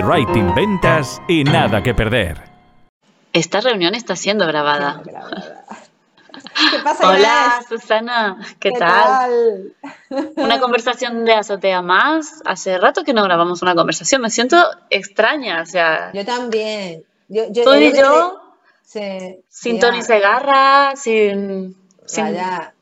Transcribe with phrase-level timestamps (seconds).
[0.00, 2.38] copywriting, ventas y nada que perder.
[3.32, 5.02] Esta reunión está siendo grabada.
[6.70, 7.66] ¿Qué pasa, Hola, Inés?
[7.68, 9.74] Susana, ¿qué, ¿Qué tal?
[10.36, 12.40] Una conversación de azotea más.
[12.46, 14.22] Hace rato que no grabamos una conversación.
[14.22, 14.56] Me siento
[14.88, 17.04] extraña, o sea, Yo también.
[17.28, 18.40] Yo, yo, tú y yo,
[19.48, 21.76] sin ya, Tony Segarra, sin...
[22.06, 22.74] sin- vaya.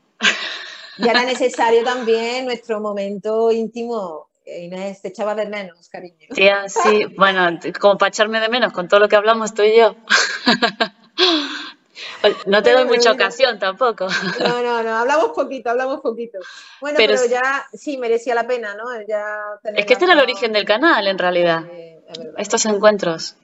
[0.98, 4.28] Ya era necesario también nuestro momento íntimo.
[4.62, 6.27] Inés, te echaba de menos, cariño.
[6.35, 9.77] Tía, sí, bueno, como para echarme de menos con todo lo que hablamos tú y
[9.77, 9.96] yo.
[12.46, 13.27] No te doy Bueno, mucha mira.
[13.27, 14.07] ocasión tampoco.
[14.41, 16.39] No, no, no, hablamos poquito, hablamos poquito.
[16.81, 18.85] Bueno, Pero ya sí merecía la pena, ¿no?
[19.07, 19.36] Ya
[19.75, 21.64] Es que este era el origen del canal, en realidad.
[21.69, 23.36] Estos Estos encuentros.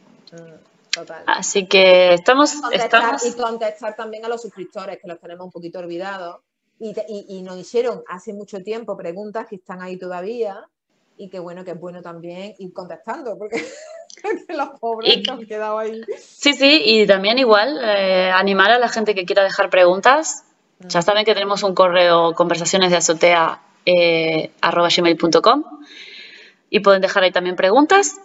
[0.93, 1.23] Total.
[1.27, 5.51] Así que estamos, contestar estamos y contestar también a los suscriptores que los tenemos un
[5.53, 6.41] poquito olvidados
[6.79, 10.65] y, te- y- y nos hicieron hace mucho tiempo preguntas que están ahí todavía
[11.17, 13.65] y que bueno, que es bueno también ir contestando porque
[14.49, 16.03] los pobres Y- han quedado ahí.
[16.19, 20.45] Sí, sí, y también igual eh, animar a la gente que quiera dejar preguntas.
[20.81, 25.65] Ya saben que tenemos un correo conversaciones de azotea eh, arroba gmail.com
[26.71, 28.17] y pueden dejar ahí también preguntas.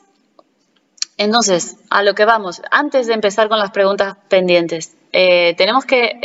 [1.18, 6.20] Entonces, a lo que vamos, antes de empezar con las preguntas pendientes, eh, tenemos que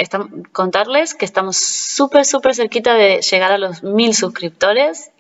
[0.53, 5.11] contarles que estamos súper, súper cerquita de llegar a los mil suscriptores.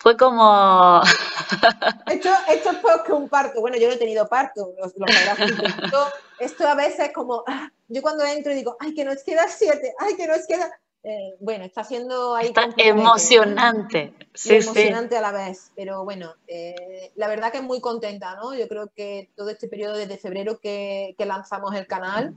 [0.00, 1.02] Fue como...
[2.06, 3.60] Esto, esto es que un parto.
[3.60, 6.06] Bueno, yo no he tenido parto, lo, lo sabrás tú, pero Esto,
[6.40, 9.46] esto a veces es como, ah, yo cuando entro y digo, ay, que nos queda
[9.48, 10.70] siete, ay, que nos queda...
[11.02, 12.46] Eh, bueno, está siendo ahí...
[12.46, 14.14] Está emocionante.
[14.32, 15.72] Sí, emocionante a la vez.
[15.74, 18.54] Pero bueno, eh, la verdad que muy contenta, ¿no?
[18.54, 22.36] Yo creo que todo este periodo desde febrero que, que lanzamos el canal,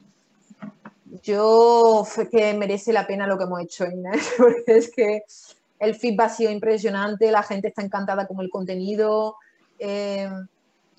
[1.22, 5.24] yo fue que merece la pena lo que hemos hecho, Inés, porque es que
[5.84, 9.36] el feedback ha sido impresionante, la gente está encantada con el contenido,
[9.80, 10.30] eh,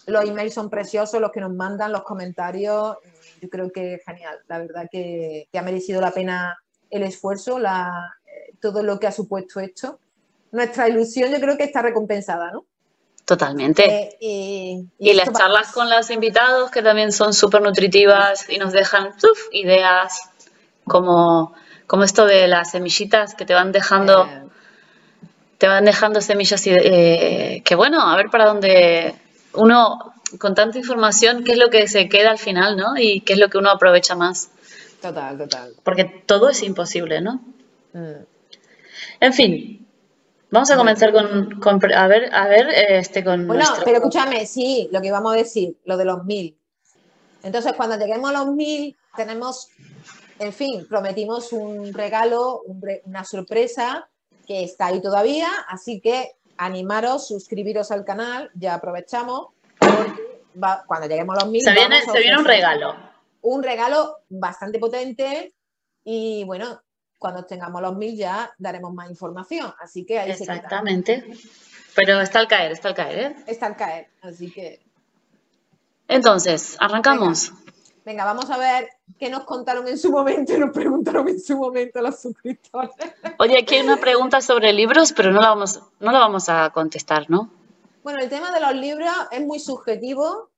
[0.07, 2.97] los emails son preciosos, los que nos mandan, los comentarios,
[3.41, 6.57] yo creo que genial, la verdad que, que ha merecido la pena
[6.91, 9.98] el esfuerzo, la, eh, todo lo que ha supuesto esto.
[10.53, 12.64] Nuestra ilusión yo creo que está recompensada, ¿no?
[13.25, 13.85] Totalmente.
[13.85, 18.73] Eh, y, Y las charlas con los invitados que también son súper nutritivas y nos
[18.73, 20.20] dejan uf, ideas
[20.85, 21.55] como,
[21.87, 24.44] como esto de las semillitas que te van dejando, eh,
[25.59, 29.15] te van dejando semillas eh, que bueno, a ver para dónde
[29.55, 32.97] uno con tanta información, qué es lo que se queda al final, ¿no?
[32.97, 34.51] Y qué es lo que uno aprovecha más.
[35.01, 35.75] total, total.
[35.85, 37.41] Porque todo es imposible, ¿no?
[37.93, 38.25] Mm.
[39.20, 39.87] En fin,
[40.51, 41.61] vamos a comenzar con,
[41.95, 45.37] a ver, a ver, este con Bueno, nuestro- pero escúchame, sí, lo que íbamos a
[45.37, 46.57] decir, lo de los mil.
[47.43, 49.69] Entonces, cuando lleguemos a los mil, tenemos,
[50.39, 54.09] en fin, prometimos un regalo, un re- una sorpresa
[54.47, 61.09] que está ahí todavía, así que animaros, suscribiros al canal, ya aprovechamos, porque va- cuando
[61.09, 62.95] lleguemos a los mil, se viene, se un regalo.
[63.43, 65.53] Un regalo bastante potente
[66.05, 66.81] y bueno,
[67.19, 70.55] cuando tengamos los mil ya daremos más información, así que ahí se queda.
[70.57, 71.25] Exactamente.
[71.95, 73.37] Pero está al caer, está al caer, ¿eh?
[73.47, 74.81] Está al caer, así que...
[76.09, 77.51] Entonces, arrancamos.
[77.51, 77.64] Venga,
[78.05, 78.89] vamos a ver
[79.19, 82.91] qué nos contaron en su momento y nos preguntaron en su momento los suscriptores.
[83.39, 86.70] Oye, aquí hay una pregunta sobre libros, pero no la vamos, no la vamos a
[86.70, 87.51] contestar, ¿no?
[88.03, 90.51] Bueno, el tema de los libros es muy subjetivo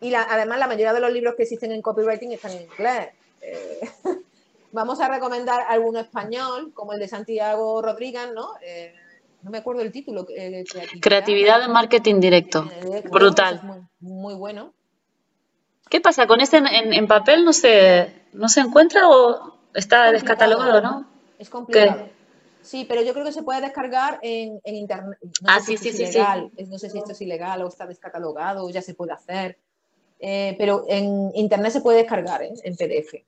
[0.00, 3.08] y la- además la mayoría de los libros que existen en copywriting están en inglés.
[3.40, 3.80] Eh,
[4.72, 8.50] vamos a recomendar alguno español, como el de Santiago Rodríguez, ¿no?
[8.62, 8.94] Eh,
[9.42, 10.24] no me acuerdo el título.
[10.30, 11.00] eh, creatividad.
[11.02, 12.70] Creatividad en marketing directo.
[13.10, 13.60] Brutal.
[13.64, 14.72] muy, muy bueno.
[15.90, 16.26] ¿Qué pasa?
[16.26, 20.12] ¿Con este en, en- en papel no se, no se encuentra o está complicado.
[20.12, 21.06] descatalogado, no?
[21.38, 22.08] Es complicado.
[22.62, 25.18] Sí, pero yo creo que se puede descargar en, en internet.
[25.42, 26.18] No Ah, si sí, sí, es sí,
[26.56, 29.58] es- No sé si esto es ilegal o está descatalogado o ya se puede hacer.
[30.18, 32.52] Eh, pero en internet se puede descargar ¿eh?
[32.62, 33.22] en PDF.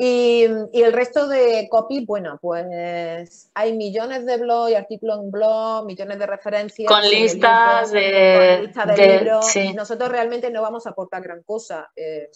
[0.00, 5.30] Y, y el resto de copy, bueno, pues hay millones de blogs y artículos en
[5.32, 6.86] blog, millones de referencias.
[6.88, 9.46] Con listas libros, de- con listas de, de- libros.
[9.46, 9.72] sí.
[9.74, 11.90] Nosotros realmente no vamos a aportar gran cosa.
[11.96, 12.30] eh,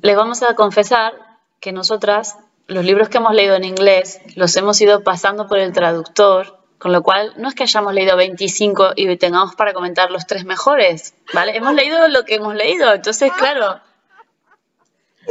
[0.00, 1.12] Les vamos a confesar
[1.60, 5.74] que nosotras, los libros que hemos leído en inglés, los hemos ido pasando por el
[5.74, 10.26] traductor, con lo cual no es que hayamos leído 25 y tengamos para comentar los
[10.26, 11.54] tres mejores, ¿vale?
[11.54, 13.89] Hemos leído lo que hemos leído, entonces, claro, y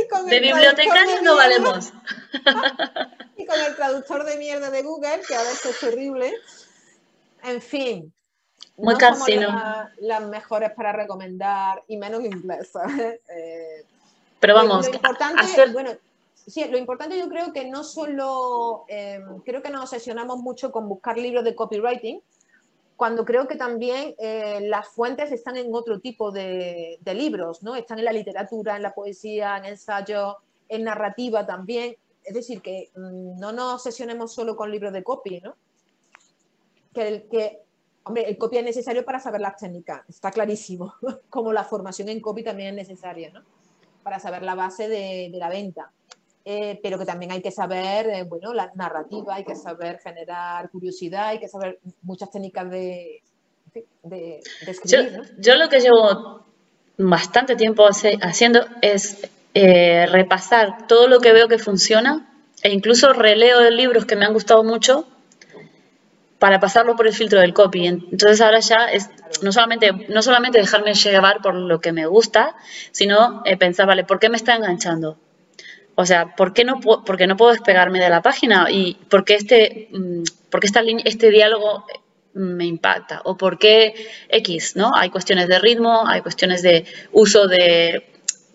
[0.07, 1.91] con de bibliotecarios de no valemos.
[3.37, 6.33] Y con el traductor de mierda de Google, que a veces es terrible.
[7.43, 8.13] En fin.
[8.75, 13.19] Muy no somos la- las mejores para recomendar, y menos inglés, ¿sabes?
[13.29, 13.85] Eh,
[14.39, 15.71] Pero vamos, lo importante, hacer...
[15.71, 15.91] bueno,
[16.47, 20.87] sí, lo importante yo creo que no solo, eh, creo que nos obsesionamos mucho con
[20.89, 22.21] buscar libros de copywriting,
[22.99, 27.77] cuando creo que también eh, las fuentes están en otro tipo de, libros, ¿no?
[27.77, 30.35] Están en la literatura, en la poesía, en ensayo,
[30.67, 31.95] en narrativa también.
[32.25, 35.55] Es decir, que mm, no nos obsesionemos solo con libros de copy, ¿no?
[36.93, 37.61] Que, el, que
[38.03, 40.95] hombre, el copy es necesario para saber las técnicas, está clarísimo,
[41.29, 43.43] como la formación en copy también es necesaria, ¿no?
[44.03, 45.93] Para saber la base de la venta.
[46.51, 50.67] Eh, pero que también hay que saber, eh, bueno, la narrativa, hay que saber generar
[50.71, 53.21] curiosidad, hay que saber muchas técnicas de,
[54.01, 55.21] de, escribir.
[55.37, 56.43] Yo, lo que llevo
[56.97, 62.27] bastante tiempo haciendo es eh, repasar todo lo que veo que funciona
[62.63, 65.07] e incluso releo de libros que me han gustado mucho
[66.39, 67.85] para pasarlo por el filtro del copy.
[67.85, 69.07] Entonces ahora ya es
[69.43, 72.55] no solamente, no solamente dejarme llevar por lo que me gusta,
[72.89, 75.15] sino pensar, vale, ¿por qué me está enganchando?
[76.01, 78.67] O sea, ¿por qué no, porque no puedo despegarme de la página?
[78.71, 81.85] ¿Y por qué este, mm, porque esta este diálogo
[82.35, 83.19] me impacta?
[83.25, 83.95] ¿O por qué
[84.29, 84.77] X?
[84.77, 84.91] ¿no?
[84.95, 88.05] Hay cuestiones de ritmo, hay cuestiones de uso de,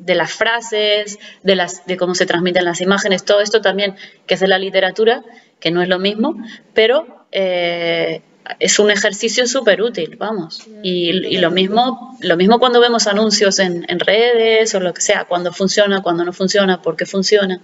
[0.06, 3.94] las frases, de, las, de cómo se transmiten las imágenes, todo esto también,
[4.26, 5.22] que es de la literatura,
[5.60, 6.42] que no es lo mismo,
[6.72, 8.22] pero eh,
[8.58, 10.66] es un ejercicio súper útil, vamos.
[10.82, 15.52] Y, lo, mismo, lo mismo cuando vemos anuncios en, redes o lo que sea, cuando
[15.52, 17.60] funciona, cuando no funciona, por qué funciona.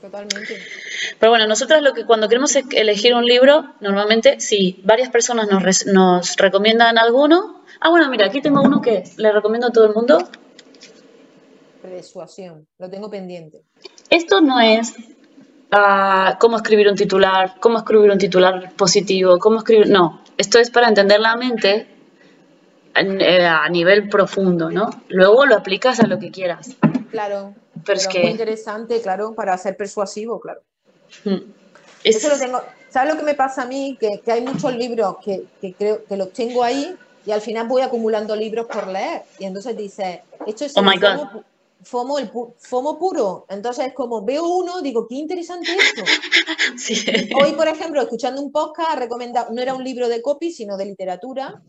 [0.00, 0.58] Totalmente.
[1.18, 5.86] Pero bueno, nosotros lo que cuando queremos elegir un libro, normalmente si varias personas nos,
[5.86, 9.94] nos recomiendan alguno, ah bueno, mira, aquí tengo uno que le recomiendo a todo el
[9.94, 10.28] mundo.
[11.82, 13.62] Persuasión, lo tengo pendiente.
[14.10, 14.94] Esto no es
[16.38, 19.88] cómo escribir un titular, cómo escribir un titular positivo, cómo escribir...
[19.88, 21.88] No, esto es para entender la mente
[22.94, 24.90] eh, a nivel profundo, ¿no?
[25.08, 26.76] Luego lo aplicas a lo que quieras.
[27.10, 27.54] Claro.
[27.84, 28.20] Pero, es que...
[28.20, 30.60] muy interesante, claro, para ser persuasivo, claro.
[31.24, 31.52] Hmm.
[32.04, 32.62] Eso lo tengo.
[32.88, 33.98] ¿Sabes lo que me pasa a mí?
[33.98, 35.44] Que, hay muchos libros que,
[35.76, 36.96] creo que los tengo ahí
[37.26, 39.22] y al final voy acumulando libros por leer.
[39.38, 40.76] Y entonces dice, esto es...
[40.76, 41.42] Oh my God
[41.82, 43.46] FOMO, el FOMO puro.
[43.48, 46.02] Entonces, como veo uno, digo, qué interesante esto.
[47.42, 50.76] Hoy, por ejemplo, escuchando un podcast, ha recomendado, no era un libro de copy, sino
[50.76, 51.62] de literatura,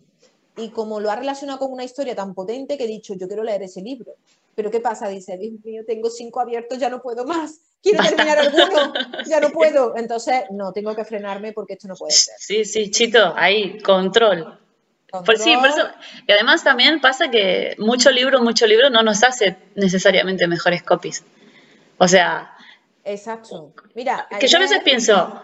[0.57, 3.43] y como lo ha relacionado con una historia tan potente que he dicho, yo quiero
[3.43, 4.15] leer ese libro.
[4.55, 5.07] Pero ¿qué pasa?
[5.07, 7.59] Dice, Dios mío, tengo cinco abiertos, ya no puedo más.
[7.81, 8.91] Quiero terminar alguno,
[9.27, 9.95] ya no puedo.
[9.95, 12.33] Entonces, no, tengo que frenarme porque esto no puede ser.
[12.39, 14.59] Sí, sí, Chito, ahí, control.
[15.11, 15.87] Por, sí, por eso.
[16.27, 21.23] Y además también pasa que mucho libro, mucho libro no nos hace necesariamente mejores copies.
[21.97, 22.53] O sea.
[23.05, 23.73] Exacto.
[23.95, 24.27] Mira.
[24.39, 25.41] Que yo a veces pienso,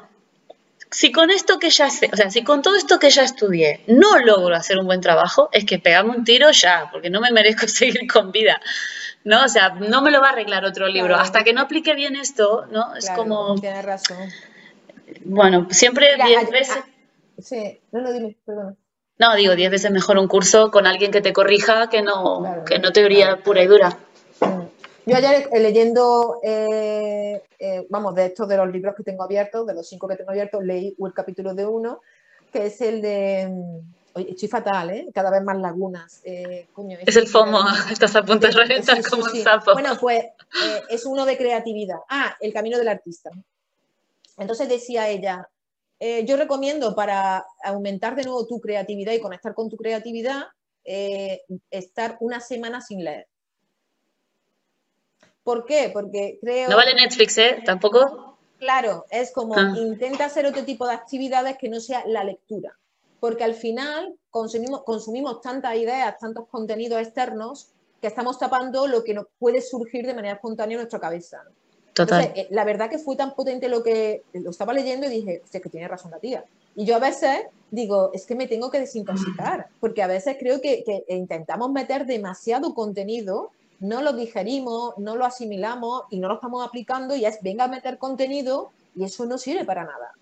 [0.92, 3.84] si con esto que ya sé, o sea, si con todo esto que ya estudié
[3.88, 7.32] no logro hacer un buen trabajo, es que pegame un tiro ya, porque no me
[7.32, 8.60] merezco seguir con vida.
[9.26, 9.46] ¿No?
[9.46, 11.16] O sea, no me lo va a arreglar otro libro.
[11.16, 12.94] Hasta que no aplique bien esto, ¿no?
[12.94, 13.56] Es como.
[13.56, 14.18] Tienes razón.
[15.24, 16.84] Bueno, siempre diez veces.
[17.40, 18.78] sí, no, no, dime, perdón.
[19.20, 22.80] No, digo, diez veces mejor un curso con alguien que te corrija que no, que
[22.80, 23.98] no teoría pura y dura.
[24.42, 24.64] Mm.
[25.06, 29.68] Yo ayer eh, leyendo, eh, eh, vamos, de estos de los libros que tengo abiertos,
[29.68, 32.02] de los cinco que tengo abiertos, leí el capítulo de uno,
[32.52, 33.50] que es el de...
[33.50, 33.80] Mm,
[34.14, 35.08] oye, estoy fatal, ¿eh?
[35.14, 36.22] Cada vez más lagunas.
[36.24, 37.60] es el FOMO,
[37.92, 39.74] estás a punto de reventar como un sapo.
[39.74, 40.24] Bueno, pues
[40.90, 41.98] es uno de creatividad.
[42.08, 43.30] Ah, El camino del artista.
[44.38, 45.50] Entonces decía ella,
[46.06, 50.48] eh, yo recomiendo para aumentar de nuevo tu creatividad y conectar con tu creatividad,
[50.84, 53.30] eh, estar una semana sin leer.
[55.44, 55.92] ¿Por qué?
[55.94, 56.70] Porque creo...
[56.70, 57.64] No vale Netflix, ¿eh?
[57.66, 58.38] ¿Tampoco?
[58.60, 59.76] Claro, es como ah.
[59.78, 62.78] intenta hacer otro tipo de actividades que no sea la lectura.
[63.22, 67.70] Porque al final consumimos, consumimos tantas ideas, tantos contenidos externos,
[68.02, 71.46] que estamos tapando lo que nos puede surgir de manera espontánea en nuestra cabeza.
[71.96, 75.44] Entonces, eh, la verdad que fue tan potente lo que lo estaba leyendo y dije,
[75.52, 76.44] es que tiene razón la tía.
[76.76, 80.60] Y yo a veces digo, es que me tengo que desintoxicar, porque a veces creo
[80.60, 86.66] que, intentamos meter demasiado contenido, no lo digerimos, no lo asimilamos y no lo estamos
[86.66, 90.14] aplicando y es, venga a meter contenido y eso no sirve para nada.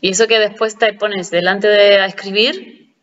[0.00, 2.94] Y eso que después te pones delante de a escribir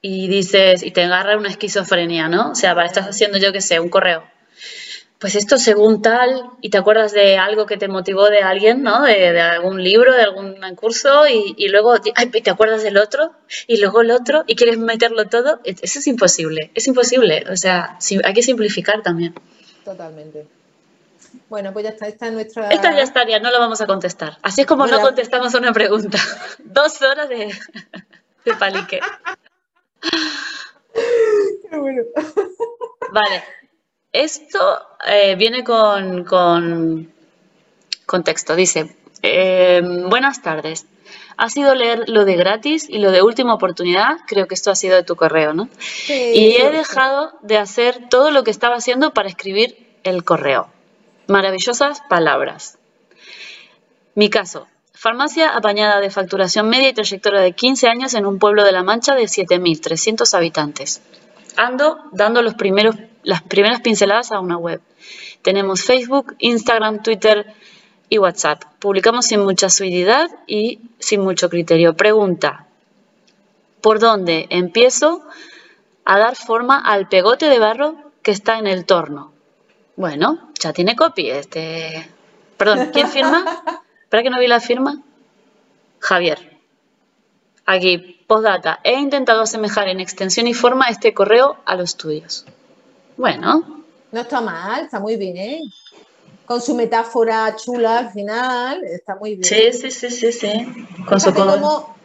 [0.00, 2.52] y dices, y te agarra una esquizofrenia, ¿no?
[2.52, 4.22] O sea, estás haciendo, yo qué sé, un correo
[5.24, 9.04] pues esto según tal, y te acuerdas de algo que te motivó de alguien, ¿no?
[9.04, 13.32] De, algún libro, de algún curso, y, luego te acuerdas del otro,
[13.66, 15.60] y luego el otro, y quieres meterlo todo.
[15.64, 17.46] Eso es imposible, es imposible.
[17.50, 19.34] O sea, hay que simplificar también.
[19.82, 20.46] Totalmente.
[21.48, 22.68] Bueno, pues ya está, esta es nuestra...
[22.68, 24.36] Esta ya estaría, no lo vamos a contestar.
[24.42, 26.18] Así es como no contestamos una pregunta.
[26.58, 27.50] Dos horas de,
[28.44, 29.00] de palique.
[31.70, 32.02] Qué bueno.
[33.10, 33.42] Vale,
[34.14, 37.12] esto eh, viene con, con,
[38.24, 38.54] texto.
[38.54, 40.86] Dice, em, buenas tardes.
[41.36, 44.18] ha sido leer lo de gratis y lo de última oportunidad.
[44.28, 45.68] Creo que esto ha sido de tu correo, ¿no?
[45.78, 50.68] Sí, Y he dejado de hacer todo lo que estaba haciendo para escribir el correo.
[51.26, 52.78] Maravillosas palabras.
[54.14, 54.68] Mi caso.
[54.92, 58.84] Farmacia apañada de facturación media y trayectoria de 15 años en un pueblo de La
[58.84, 61.02] Mancha de 7.300 habitantes.
[61.56, 62.94] Ando dando los primeros,
[63.24, 64.80] las primeras pinceladas a una web.
[65.42, 67.54] Tenemos Facebook, Instagram, Twitter
[68.08, 68.64] y WhatsApp.
[68.78, 71.96] Publicamos sin mucha suididad y sin mucho criterio.
[71.96, 72.66] Pregunta.
[73.80, 75.22] ¿Por dónde empiezo
[76.04, 79.32] a dar forma al pegote de barro que está en el torno?
[79.96, 81.30] Bueno, ya tiene copy.
[81.30, 82.08] Este...
[82.56, 83.62] Perdón, ¿quién firma?
[84.08, 85.02] ¿Para que no vi la firma?
[85.98, 86.58] Javier.
[87.66, 88.80] Aquí, postdata.
[88.84, 92.46] He intentado asemejar en extensión y forma este correo a los tuyos.
[93.16, 95.62] Bueno, No está mal, está muy bien.
[96.46, 99.44] Con su metáfora chula al final, está muy bien.
[99.44, 100.86] sí, sí, sí, sí, sí.
[101.08, 101.32] Con su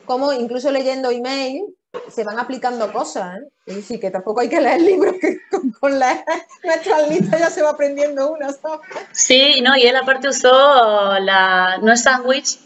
[0.06, 1.66] cómo incluso leyendo email
[2.10, 3.48] se van aplicando cosas, ¿eh?
[3.66, 6.24] Es decir, que tampoco hay que leer libros que con, con leer
[6.63, 8.80] nuestras listas ya se va aprendiendo una, ¿sabes?
[9.12, 11.78] Sí, no, y él aparte usó la.
[11.82, 12.60] No es sándwich,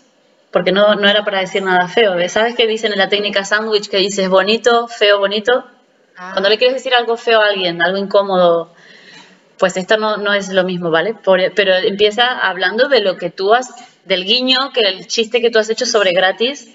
[0.51, 2.15] porque no, no era para decir nada feo.
[2.15, 2.33] ¿ves?
[2.33, 5.65] ¿Sabes qué dicen en la técnica sándwich que dices bonito, feo, bonito?
[6.17, 8.72] Ah, Cuando le quieres decir algo feo a alguien, algo incómodo,
[9.58, 11.13] pues esto no, no es lo mismo, ¿vale?
[11.13, 13.70] Por- pero empieza hablando de lo que tú has,
[14.05, 16.70] del guiño, que el chiste que tú has hecho sobre gratis,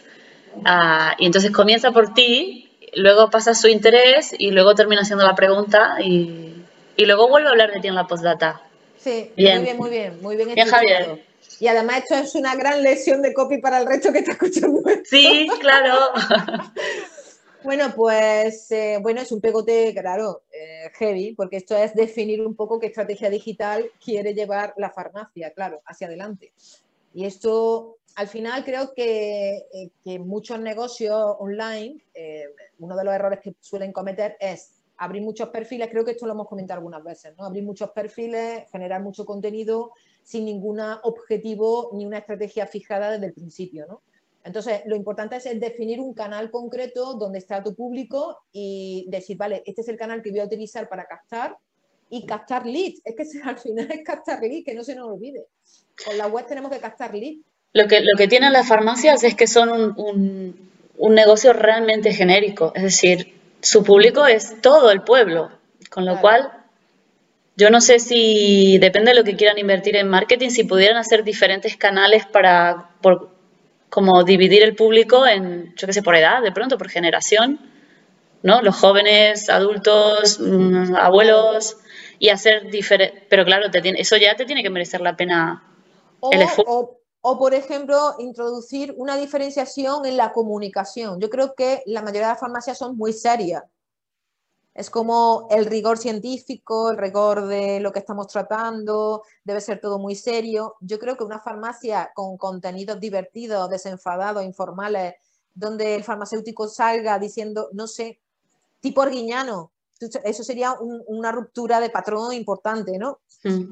[0.65, 5.35] ah, y entonces comienza por ti, luego pasa su interés y luego termina haciendo la
[5.35, 6.55] pregunta y,
[6.97, 8.63] y luego vuelve a hablar de ti en la postdata.
[8.97, 9.59] Sí, Bien.
[9.59, 10.55] muy bien, muy bien, muy bien.
[10.55, 11.23] Bien, Javier.
[11.61, 14.81] Y además esto es una gran lesión de copy para el resto que está escuchando.
[14.87, 15.03] esto.
[15.05, 16.13] Sí, claro.
[17.69, 22.57] Bueno, pues eh, bueno, es un pegote, claro, eh, heavy, porque esto es definir un
[22.57, 26.55] poco qué estrategia digital quiere llevar la farmacia, claro, hacia adelante.
[27.13, 32.45] Y esto, al final, creo que, eh, que muchos negocios online, eh,
[32.79, 36.33] uno de los errores que suelen cometer es abrir muchos perfiles, creo que esto lo
[36.33, 37.45] hemos comentado algunas veces, ¿no?
[37.45, 43.35] Abrir muchos perfiles, generar mucho contenido sin ningún objetivo ni una estrategia fijada desde el
[43.35, 44.01] principio, ¿no?
[44.45, 49.63] Entonces, lo importante es, definir un canal concreto donde está tu público y decir, vale,
[49.67, 51.57] este es el canal que voy a utilizar para captar
[52.11, 53.01] y captar leads.
[53.05, 55.47] Es que al final es captar leads, que no se nos olvide.
[56.05, 57.45] Con la web tenemos que captar leads.
[57.75, 62.13] Lo que, lo que tienen las farmacias es que son un, un- un negocio realmente
[62.13, 65.51] genérico, es decir, su público es todo el pueblo,
[65.91, 66.21] con lo Claro.
[66.23, 66.53] cual
[67.57, 71.25] yo no sé si depende de lo que quieran invertir en marketing, si pudieran hacer
[71.25, 73.31] diferentes canales para por,
[73.91, 77.61] como dividir el público en, yo qué sé, por edad, de pronto, por generación,
[78.43, 78.63] ¿no?
[78.63, 81.79] Los jóvenes, adultos, mm, abuelos
[82.19, 85.63] y hacer diferente, pero claro, te tiene, eso ya te tiene que merecer la pena
[86.21, 86.73] O, El esfuerzo.
[86.73, 91.21] o- o, por ejemplo, introducir una diferenciación en la comunicación.
[91.21, 93.65] Yo creo que la mayoría de las farmacias son muy serias.
[94.79, 99.99] Es como el rigor científico, el rigor de lo que estamos tratando, debe ser todo
[99.99, 100.77] muy serio.
[100.81, 105.17] Yo creo que una farmacia con contenidos divertidos, desenfadados, informales,
[105.53, 108.21] donde el farmacéutico salga diciendo, no sé,
[108.79, 109.73] tipo Arguiñano,
[110.23, 113.19] eso sería un- una ruptura de patrón importante, ¿no?
[113.43, 113.65] Mm.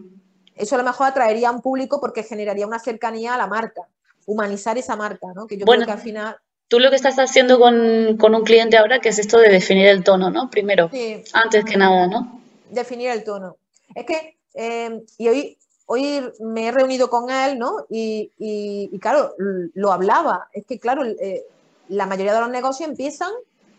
[0.56, 3.82] eso a lo mejor atraería a un público porque generaría una cercanía a la marca,
[4.26, 5.46] humanizar esa marca, ¿no?
[5.46, 5.84] Que yo Bueno.
[5.84, 6.36] creo que al final,
[6.68, 9.86] Tú lo que estás haciendo con, con un cliente ahora, que es esto de definir
[9.86, 10.50] el tono, ¿no?
[10.50, 12.40] Primero, sí, antes que nada, ¿no?
[12.70, 13.56] definir el tono.
[13.94, 17.86] Es que, eh, y hoy, hoy me he reunido con él, ¿no?
[17.88, 20.48] Y, y- y claro, lo hablaba.
[20.52, 21.44] Es que, claro, eh,
[21.88, 23.30] la mayoría de los negocios empiezan,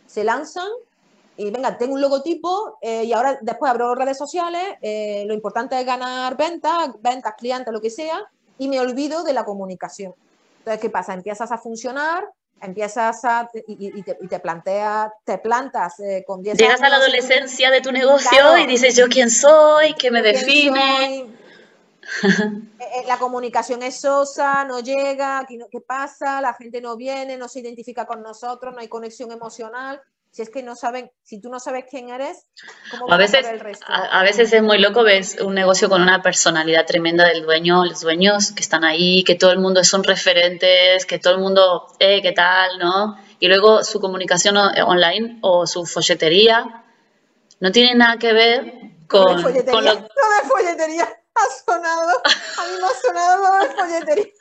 [0.05, 0.67] se lanzan
[1.35, 5.77] y venga, tengo un logotipo eh, y ahora después abro redes sociales, eh, lo importante
[5.79, 8.23] es ganar ventas, ventas, clientes, lo que sea,
[8.57, 10.13] y me olvido de la comunicación.
[10.59, 11.13] Entonces, ¿qué pasa?
[11.13, 12.23] Empiezas a funcionar,
[12.61, 14.39] empiezas a, y, te, y te
[15.39, 18.57] plantas eh, con 10 Llegas a la adolescencia de tu negocio Claro.
[18.57, 19.93] y dices, ¿yo quién soy?
[19.93, 21.27] ¿Qué me define?
[22.23, 26.39] Eh, eh, La comunicación es sosa, no llega, ¿qué pasa?
[26.39, 30.01] La gente no viene, no se identifica con nosotros, no hay conexión emocional.
[30.37, 32.45] Si es que no saben, si tú no sabes quién eres,
[32.91, 33.83] ¿cómo A veces, el resto?
[33.89, 37.83] a, a veces es muy loco, ves un negocio con una personalidad tremenda del dueño,
[37.85, 41.87] los dueños que están ahí, que todo el mundo son referentes, que todo el mundo,
[41.97, 42.77] eh, ¿qué tal?
[42.77, 43.17] ¿No?
[43.39, 46.83] Y luego su comunicación o- online o su folletería
[47.59, 51.03] no tiene nada que ver Lo de con, folletería, con lo, de folletería
[51.33, 54.33] ha sonado, a mí me ha sonado lo de folletería.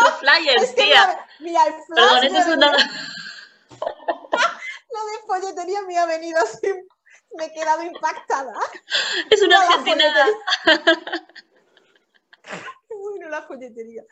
[0.00, 1.26] los flyers, Es que tía.
[1.40, 2.72] mira, el flash Perdón, eso es una...
[4.98, 6.72] de folletería me ha venido así,
[7.36, 8.52] me he quedado impactada.
[9.30, 10.26] Es una la argentina.
[12.88, 14.02] bueno la folletería.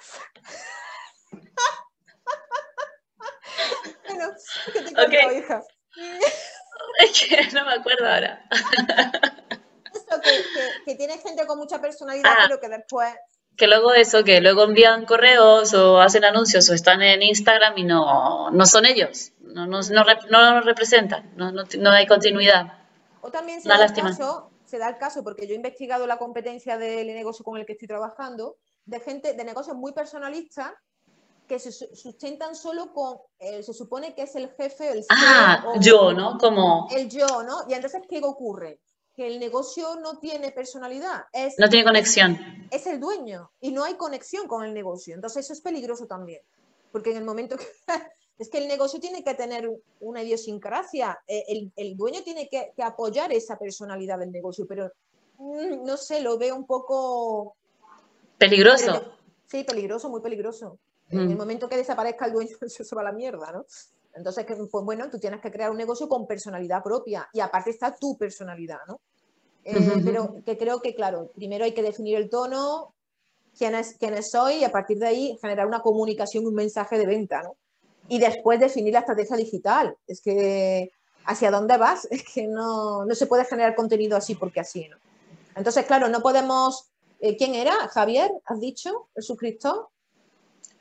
[4.08, 4.30] bueno,
[4.72, 5.32] ¿qué te contó, Ok.
[5.36, 5.62] hija?
[6.98, 8.42] Es que no me acuerdo ahora.
[10.22, 12.44] Que, que- que tiene gente con mucha personalidad, Ah.
[12.46, 13.14] pero que después
[13.56, 17.84] Que luego eso, que luego envían correos o hacen anuncios o están en Instagram y
[17.84, 22.78] no, no son ellos, no, no, no, no nos representan, no, no, no hay continuidad.
[23.20, 26.16] O también se da, el caso, se da el caso, porque yo he investigado la
[26.16, 28.56] competencia del negocio con el que estoy trabajando,
[28.86, 30.72] de gente, de negocios muy personalistas
[31.46, 35.08] que se su- sustentan solo con, eh, se supone que es el jefe, el CEO,
[35.10, 36.38] Ah, o- yo, ¿no?
[36.38, 37.58] Como El yo, ¿no?
[37.68, 38.80] Y entonces, ¿qué ocurre?
[39.14, 42.38] Que el negocio no tiene personalidad, es, no tiene conexión.
[42.70, 45.14] es el dueño y no hay conexión con el negocio.
[45.14, 46.40] Entonces, eso es peligroso también,
[46.90, 47.66] porque en el momento que...
[48.38, 52.72] Es que el negocio tiene que tener una idiosincrasia, eh, el, el dueño tiene que,
[52.74, 54.90] que apoyar esa personalidad del negocio, pero
[55.36, 57.54] mm, no sé, lo veo un poco...
[58.38, 59.12] Peligroso.
[59.46, 60.78] Sí, peligroso, muy peligroso.
[61.10, 61.38] En el Mm.
[61.38, 63.64] momento que desaparezca el dueño, eso se va a la mierda, ¿no?
[64.14, 67.94] Entonces, pues bueno, tú tienes que crear un negocio con personalidad propia y aparte está
[67.94, 69.00] tu personalidad, ¿no?
[69.64, 70.04] Eh, Ujú.
[70.04, 72.94] Pero que creo que, claro, primero hay que definir el tono,
[73.56, 76.98] quién es, quién es soy y a partir de ahí generar una comunicación, un mensaje
[76.98, 77.56] de venta, ¿no?
[78.08, 79.96] Y después definir la estrategia digital.
[80.06, 80.90] Es que,
[81.24, 82.06] ¿hacia dónde vas?
[82.10, 84.96] Es que no, no se puede generar contenido así porque así, ¿no?
[85.54, 86.90] Entonces, claro, no podemos...
[87.20, 87.72] eh, ¿Quién era?
[87.88, 88.30] ¿Javier?
[88.44, 89.08] ¿Has dicho?
[89.14, 89.88] ¿El suscriptor?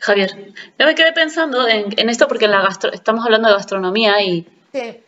[0.01, 3.53] Javier, yo me quedé pensando en, en esto porque en la gastro- estamos hablando de
[3.55, 5.00] gastronomía y, Sí.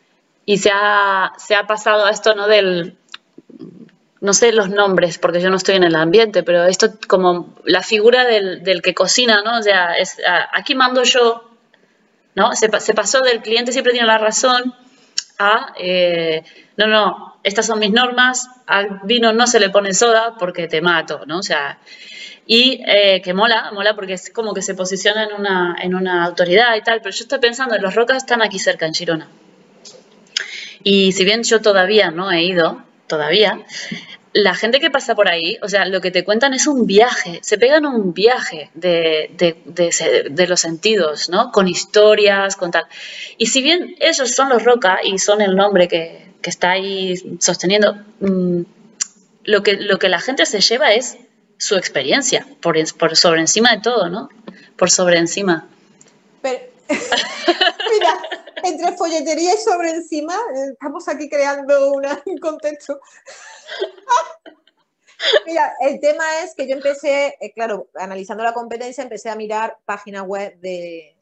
[0.46, 2.48] y se, ha, se ha pasado a esto, ¿no?
[2.48, 2.96] Del,
[4.22, 7.82] no sé los nombres porque yo no estoy en el ambiente, pero esto como la
[7.82, 9.58] figura del, del que cocina, ¿no?
[9.58, 10.18] O sea, es,
[10.54, 11.50] aquí mando yo,
[12.36, 12.56] ¿no?
[12.56, 14.76] Se pasó del cliente siempre tiene la razón
[15.40, 16.44] a, eh,
[16.78, 20.82] no, no, estas son mis normas, al vino no se le pone soda porque te
[20.82, 21.40] mato, ¿no?
[21.40, 21.78] O sea,
[22.46, 26.24] y eh, que mola, mola porque es como que se posiciona en una, en una
[26.24, 29.28] autoridad y tal, pero yo estoy pensando, los rocas están aquí cerca, en Girona.
[30.84, 33.60] Y si bien yo todavía no he ido, todavía,
[34.34, 37.40] la gente que pasa por ahí, o sea, lo que te cuentan es un viaje,
[37.44, 41.52] se pegan un viaje de, de, de los sentidos, ¿no?
[41.52, 42.86] Con historias, con tal.
[43.38, 47.38] Y si bien ellos son los Roca y son el nombre que, que está ahí
[47.40, 48.62] sosteniendo, mm,
[49.46, 51.18] lo, que, lo que la gente se lleva es
[51.58, 54.30] su experiencia, por, por sobre encima de todo, ¿no?
[54.78, 55.68] Por sobre encima.
[56.42, 56.60] Pero,
[57.92, 58.22] mira,
[58.64, 63.00] entre folletería y sobre encima, eh, estamos aquí creando una- un contexto.
[65.46, 69.78] Mira, el tema es que yo empecé, eh, claro, analizando la competencia, empecé a mirar
[69.86, 71.16] páginas web de,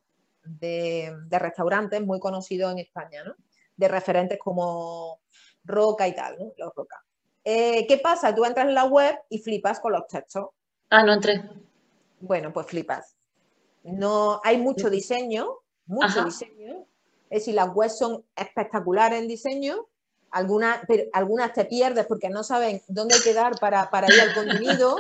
[0.44, 3.36] de- de restaurantes muy conocidos en España, ¿no?
[3.82, 5.22] De referentes como
[5.64, 6.54] Roca y tal, ¿no?
[6.56, 7.04] Los Roca.
[7.44, 8.36] Eh, ¿Qué pasa?
[8.36, 10.50] Tú entras en la web y flipas con los textos.
[10.92, 11.42] Ah, no entré.
[12.20, 13.16] Bueno, pues flipas.
[13.82, 16.26] No, hay mucho diseño, mucho Ajá.
[16.26, 16.86] diseño.
[17.32, 19.88] Es decir, las webs son espectaculares en diseño,
[20.30, 24.22] algunas, pero algunas te pierdes porque no saben dónde hay que dar para, para ir
[24.22, 25.00] al contenido.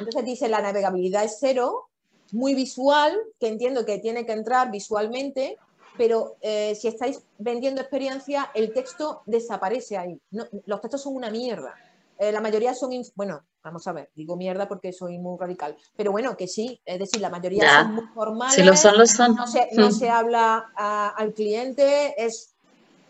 [0.00, 1.90] Entonces dice la navegabilidad es cero,
[2.32, 5.56] muy visual, que entiendo que tiene que entrar visualmente,
[5.96, 10.20] pero eh, si estáis vendiendo experiencia, el texto desaparece ahí.
[10.30, 11.74] No, los textos son una mierda.
[12.18, 16.12] Eh, la mayoría son, bueno, vamos a ver, digo mierda porque soy muy radical, pero
[16.12, 17.82] bueno, que sí, es decir, la mayoría Ya.
[17.82, 18.54] son muy formales.
[18.54, 19.34] Si lo son, lo son.
[19.34, 19.92] No se, no Mm.
[19.92, 22.54] se habla a- al cliente, es,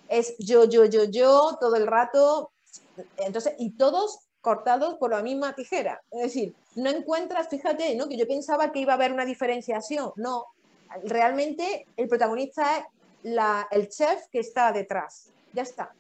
[0.09, 2.51] es yo, yo, yo, yo, todo el rato.
[3.19, 6.01] Entonces, y todos cortados por la misma tijera.
[6.11, 8.09] Es decir, no encuentras, fíjate, ¿no?
[8.09, 10.13] que yo pensaba que iba a haber una diferenciación.
[10.17, 10.47] No,
[11.05, 12.85] realmente el protagonista es
[13.23, 15.31] la- el chef que está detrás.
[15.53, 15.93] Ya está.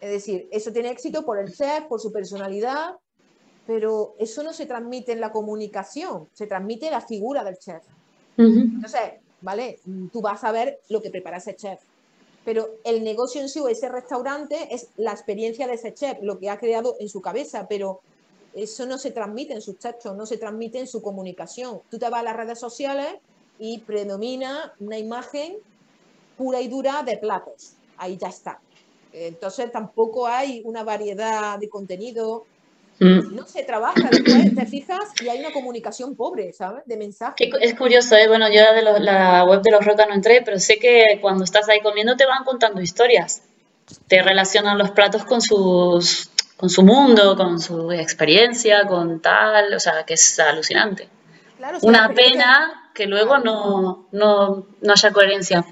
[0.00, 2.96] Es decir, eso tiene éxito por el chef, por su personalidad,
[3.66, 7.82] pero eso no se transmite en la comunicación, se transmite la figura del chef.
[8.74, 9.00] Entonces,
[9.40, 9.80] ¿vale?
[10.12, 11.80] Tú vas a ver lo que prepara ese chef.
[12.44, 16.38] Pero el negocio en sí o ese restaurante es la experiencia de ese chef, lo
[16.38, 18.00] que ha creado en su cabeza, pero
[18.54, 21.80] eso no se transmite en sus textos, no se transmite en su comunicación.
[21.90, 23.14] Tú te vas a las redes sociales
[23.58, 25.54] y predomina una imagen
[26.36, 27.72] pura y dura de platos.
[27.96, 28.58] Ahí ya está.
[29.12, 32.44] Entonces tampoco hay una variedad de contenido.
[32.98, 33.34] Mm.
[33.34, 36.82] No se trabaja después, te fijas, y hay una comunicación pobre, ¿sabes?
[36.86, 37.34] De mensaje.
[37.36, 38.28] Qué cu- Es curioso, ¿eh?
[38.28, 41.68] Bueno, yo de la web de los Roca no entré, pero sé que cuando estás
[41.68, 43.42] ahí comiendo te van contando historias.
[44.06, 49.80] Te relacionan los platos con sus, con su mundo, con su experiencia, con tal, o
[49.80, 51.08] sea, que es alucinante.
[51.56, 55.64] Claro, Una pena que luego no, no, no haya coherencia.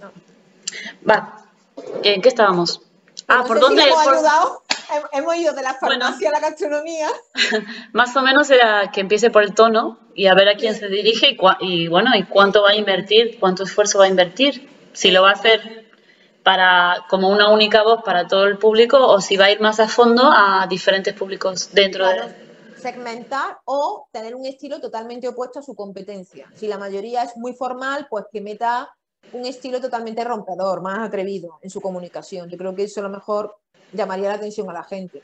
[0.00, 0.10] No.
[1.08, 1.44] Va,
[2.02, 2.80] ¿en qué estábamos?
[3.28, 3.82] Ah, ¿por sé si dónde?
[3.84, 4.62] hemos por- ayudado.
[5.12, 7.08] Hemos ido de la farmacia a la gastronomía.
[7.92, 10.86] Más o menos era que empiece por el tono y a ver a quién se
[10.88, 14.68] dirige y, bueno, y cuánto va a invertir, cuánto esfuerzo va a invertir.
[14.92, 15.86] Si lo va a hacer
[16.44, 19.80] para como una única voz para todo el público o si va a ir más
[19.80, 22.45] a fondo a diferentes públicos dentro de
[22.86, 26.46] segmentar o tener un estilo totalmente opuesto a su competencia.
[26.54, 28.88] Si la mayoría es muy formal, pues que meta
[29.32, 32.48] un estilo totalmente rompedor, más atrevido en su comunicación.
[32.48, 33.56] Yo creo que eso a lo mejor
[33.92, 35.22] llamaría la atención a la gente.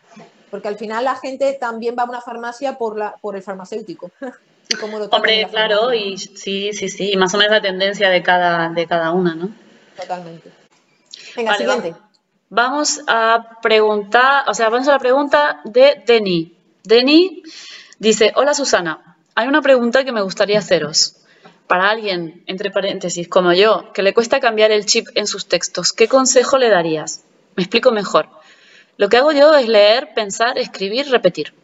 [0.51, 4.11] Porque al final la gente también va a una farmacia por, la, por el farmacéutico.
[5.11, 9.13] Hombre, claro, y sí, sí, sí, más o menos la tendencia de cada, de cada
[9.13, 9.51] una, ¿no?
[10.01, 10.51] Totalmente.
[11.37, 11.95] Venga, siguiente.
[12.49, 16.62] Vamos a preguntar, o sea, vamos a la pregunta de Denny.
[16.85, 17.43] Denny
[17.99, 21.17] dice, hola Susana, hay una pregunta que me gustaría haceros.
[21.67, 25.93] Para alguien, entre paréntesis, como yo, que le cuesta cambiar el chip en sus textos,
[25.93, 27.25] ¿qué consejo le darías?
[27.57, 28.29] Me explico mejor.
[28.97, 31.55] Lo que hago yo es leer, pensar, escribir, repetir.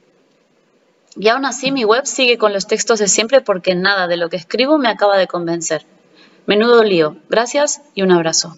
[1.16, 4.28] Y aún así mi web sigue con los textos de siempre porque nada de lo
[4.28, 5.84] que escribo me acaba de convencer.
[6.46, 7.16] Menudo lío.
[7.28, 8.56] Gracias y un abrazo.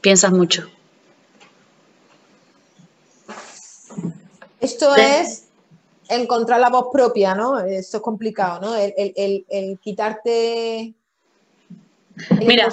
[0.00, 0.68] Piensas mucho.
[4.64, 5.48] Esto es
[6.08, 7.60] encontrar la voz propia, ¿no?
[7.60, 8.76] Esto es complicado, ¿no?
[8.76, 10.94] El, quitarte
[12.30, 12.68] el mira,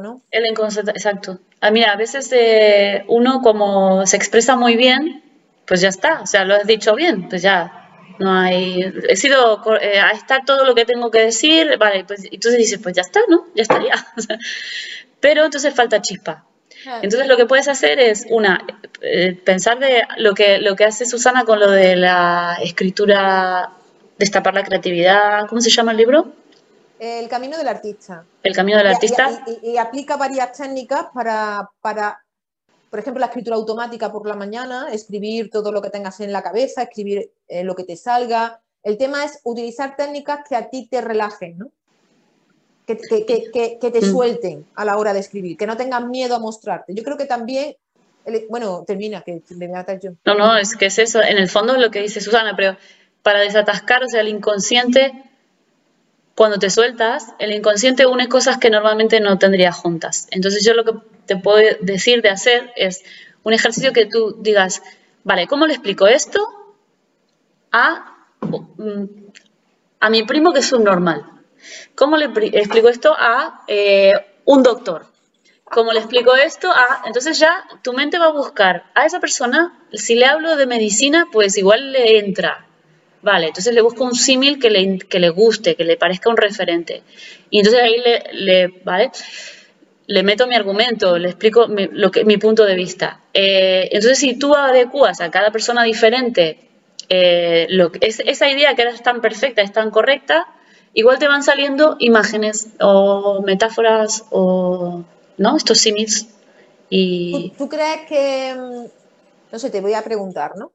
[0.00, 0.22] ¿no?
[0.30, 1.40] El exacto.
[1.60, 5.22] Ah, mira, a veces eh, uno como se expresa muy bien,
[5.66, 9.62] pues ya está, o sea, lo has dicho bien, pues ya, no hay, he sido,
[9.80, 13.02] eh, a estar todo lo que tengo que decir, vale, pues entonces dices, pues ya
[13.02, 13.46] está, ¿no?
[13.54, 13.94] Ya estaría.
[15.20, 16.44] Pero entonces falta chispa.
[17.02, 18.64] Entonces lo que puedes hacer es, una,
[19.00, 23.72] eh, pensar de lo que, lo que hace Susana con lo de la escritura,
[24.18, 26.32] destapar la creatividad, ¿cómo se llama el libro?
[26.98, 28.24] El camino del artista.
[28.42, 29.42] El camino del artista.
[29.62, 32.22] Y, aplica varias técnicas para, para,
[32.90, 36.42] por ejemplo, la escritura automática por la mañana, escribir todo lo que tengas en la
[36.42, 38.60] cabeza, escribir eh, lo que te salga.
[38.82, 41.72] El tema es utilizar técnicas que a ti te relajen, ¿no?
[42.96, 44.10] Que, te mm.
[44.10, 46.94] suelten a la hora de escribir, que no tengan miedo a mostrarte.
[46.94, 47.76] Yo creo que también,
[48.48, 50.12] bueno, termina, que me voy a yo.
[50.24, 52.76] No, no, es que es eso, en el fondo es lo que dice Susana, pero
[53.22, 55.12] para desatascar, o sea, el inconsciente,
[56.34, 60.26] cuando te sueltas, el inconsciente une cosas que normalmente no tendrías juntas.
[60.30, 60.92] Entonces yo lo que
[61.26, 63.02] te puedo decir de hacer es
[63.42, 64.82] un ejercicio que tú digas,
[65.24, 66.40] vale, ¿cómo le explico esto
[67.72, 69.04] a, mm,
[70.00, 71.39] a mi primo que es un normal?
[71.94, 74.12] ¿Cómo le explico esto a eh,
[74.44, 75.06] un doctor?
[75.64, 77.02] ¿Cómo le explico esto a...?
[77.06, 81.28] Entonces ya tu mente va a buscar a esa persona, si le hablo de medicina,
[81.30, 82.66] pues igual le entra.
[83.22, 86.36] Vale, entonces le busco un símil que le, que le guste, que le parezca un
[86.36, 87.02] referente.
[87.50, 89.10] Y entonces ahí le, ¿vale?
[90.10, 93.20] le meto mi argumento, le explico mi, lo que, mi punto de vista.
[93.32, 96.58] Eh, entonces, si tú adecuas a cada persona diferente
[97.08, 97.68] eh,
[98.00, 100.48] esa idea que era tan perfecta, es tan correcta,
[100.94, 105.04] igual te van saliendo imágenes o metáforas o
[105.36, 105.56] ¿no?
[105.56, 106.28] estos símiles.
[106.88, 107.52] Y...
[107.56, 110.72] ¿Tú, crees que, mm, no sé, te voy a preguntar, ¿no?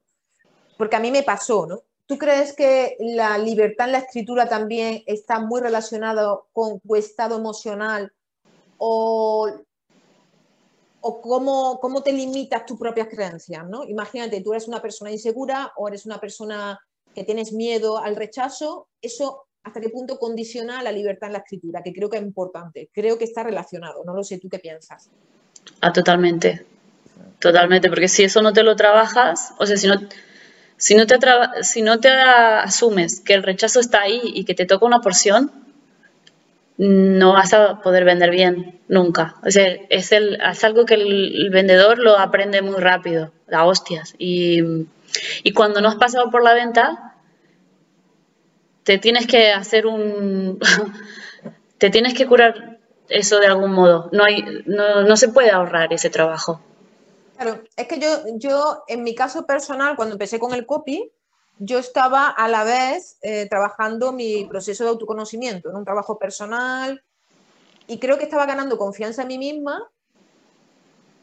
[0.78, 1.82] Porque a mí me pasó, ¿no?
[2.06, 7.36] ¿Tú crees que la libertad en la escritura también está muy relacionado con tu estado
[7.38, 8.13] emocional
[8.78, 9.49] o,
[11.01, 13.67] o cómo, cómo, te limitas tus propias creencias?
[13.67, 13.84] ¿no?
[13.84, 16.80] Imagínate, tú eres una persona insegura o eres una persona
[17.15, 21.82] que tienes miedo al rechazo, eso hasta qué punto condiciona la libertad en la escritura,
[21.84, 25.10] que creo que es importante, creo que está relacionado, no lo sé, ¿tú qué piensas?
[25.82, 26.63] Ah, totalmente,
[27.39, 29.95] totalmente, porque si eso no te lo trabajas, o sea, si no,
[30.78, 31.17] si no, te,
[31.63, 35.51] si no te asumes que el rechazo está ahí y que te toca una porción,
[36.78, 39.36] no vas a poder vender bien nunca.
[39.43, 44.13] O sea, es, el, es algo que el, vendedor lo aprende muy rápido, la hostias.
[44.19, 44.62] Y,
[45.43, 47.05] y cuando no has pasado por la venta,
[48.86, 50.60] te tienes que hacer un...
[51.78, 54.10] te tienes que curar eso de algún modo.
[54.13, 56.62] No, hay, no, se puede ahorrar ese trabajo.
[57.36, 61.12] Claro, es que yo, yo, en mi caso personal, cuando empecé con el copy,
[61.58, 67.04] yo estaba a la vez eh, trabajando mi proceso de autoconocimiento, en un trabajo personal,
[67.88, 69.89] y creo que estaba ganando confianza en mí misma.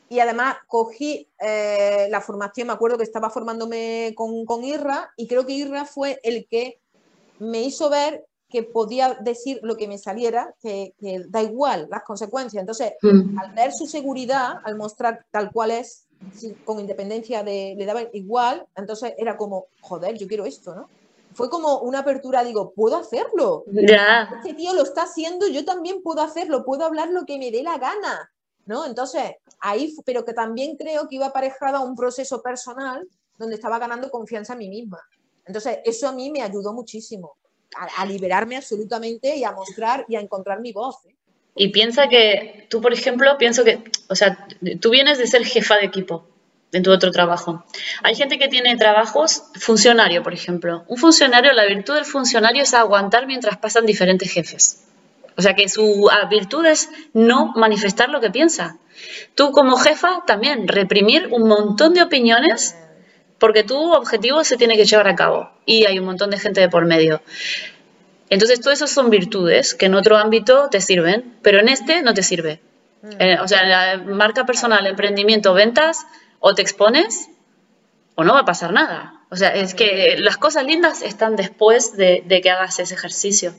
[0.09, 5.29] Y además cogí eh, la formación, me acuerdo que estaba formándome con, con Irra, y
[5.29, 6.82] creo que Irra fue el que
[7.43, 10.95] me hizo ver que podía decir lo que me saliera, que,
[11.29, 12.61] da igual las consecuencias.
[12.61, 13.39] Entonces, mm.
[13.39, 16.07] al ver su seguridad, al mostrar tal cual es,
[16.65, 20.89] con independencia de, le daba igual, entonces era como, joder, yo quiero esto, ¿no?
[21.35, 23.65] Fue como una apertura, digo, puedo hacerlo.
[24.37, 27.63] Este tío lo está haciendo, yo también puedo hacerlo, puedo hablar lo que me dé
[27.63, 28.31] la gana.
[28.67, 28.85] ¿no?
[28.85, 33.79] Entonces, ahí, pero que también creo que iba aparejada a un proceso personal donde estaba
[33.79, 35.01] ganando confianza en mí misma.
[35.47, 37.37] Entonces, eso a mí me ayudó muchísimo
[37.97, 40.97] a, liberarme absolutamente y a mostrar y a encontrar mi voz.
[41.07, 41.15] ¿eh?
[41.57, 44.47] Y piensa que tú, por ejemplo, pienso que, o sea,
[44.81, 46.27] tú vienes de ser jefa de equipo
[46.73, 47.65] en tu otro trabajo.
[48.03, 50.85] Hay gente que tiene trabajos, funcionario, por ejemplo.
[50.89, 54.85] Un funcionario, la virtud del funcionario es aguantar mientras pasan diferentes jefes.
[55.37, 58.79] O sea que su virtud es no manifestar lo que piensa.
[59.35, 62.77] Tú como jefa también reprimir un montón de opiniones
[63.43, 66.61] porque tu objetivo se tiene que llevar a cabo y hay un montón de gente
[66.61, 67.23] de por medio.
[68.31, 72.15] Entonces, todo eso son virtudes que en otro ámbito te sirven, pero en este no
[72.15, 72.61] te sirve.
[73.03, 73.09] Mm.
[73.19, 76.07] Eh, o sea, en la marca personal, emprendimiento, ventas,
[76.39, 77.31] o te expones
[78.15, 79.25] o no va a pasar nada.
[79.29, 83.53] O sea, es que las cosas lindas están después de, de que hagas ese ejercicio.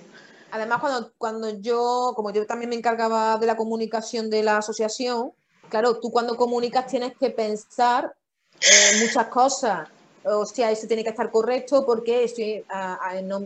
[0.52, 5.34] Además, cuando, cuando yo, como yo también me encargaba de la comunicación de la asociación,
[5.67, 8.13] claro, tú cuando comunicas tienes que pensar
[8.71, 9.89] eh, muchas cosas.
[10.26, 12.63] O sea, eso tiene que estar correcto porque estoy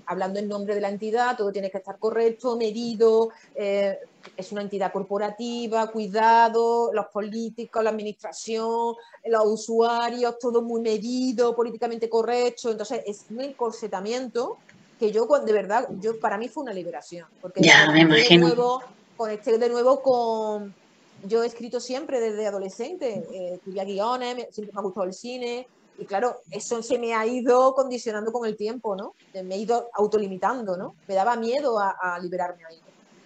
[0.06, 3.98] hablando en nombre de la entidad, todo tiene que estar correcto, medido, eh,
[4.36, 12.10] es una entidad corporativa, cuidado, los políticos, la administración, los usuarios, todo muy medido, políticamente
[12.10, 12.70] correcto.
[12.70, 14.58] Entonces, es un encorsetamiento
[15.00, 17.28] que yo de verdad, yo para mí fue una liberación.
[17.42, 18.50] Porque ya, me imagino.
[18.50, 18.84] De nuevo,
[19.16, 20.76] conecté de nuevo con...
[21.24, 25.68] Yo he escrito siempre desde adolescente, eh, guiones, siempre me ha gustado el cine,
[26.00, 29.14] y claro, eso se me ha ido condicionando con el tiempo, ¿no?
[29.34, 30.96] Me he ido autolimitando, ¿no?
[31.08, 32.80] Me daba miedo a, a liberarme ahí.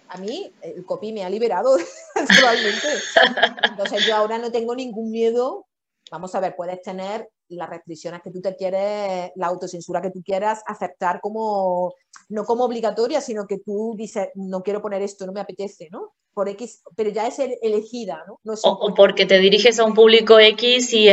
[0.08, 1.76] A mí el copy me ha liberado
[2.14, 2.88] actualmente.
[3.64, 5.66] Entonces yo ahora no tengo ningún miedo.
[6.10, 10.22] Vamos a ver, puedes tener las restricciones que tú te quieres, la autocensura que tú
[10.22, 11.94] quieras aceptar como,
[12.30, 16.14] no como obligatoria, sino que tú dices, no quiero poner esto, no me apetece, ¿no?
[16.34, 18.38] Por X, pero ya es elegida, ¿no?
[18.64, 21.10] o, porque te diriges a un público X y